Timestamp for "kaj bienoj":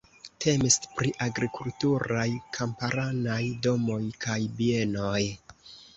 4.27-5.25